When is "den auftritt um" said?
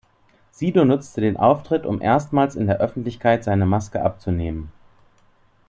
1.21-2.01